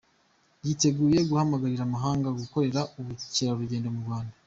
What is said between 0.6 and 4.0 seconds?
Yiteguye guhamagarira amahanga gukorera ubukerarugendo